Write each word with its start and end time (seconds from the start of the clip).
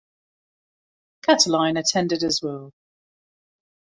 Catiline 1.21 1.77
attended 1.77 2.23
as 2.23 2.39
well. 2.41 2.73